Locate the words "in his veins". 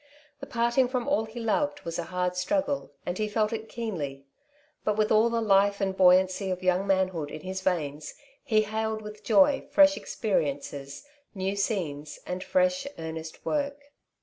7.29-8.15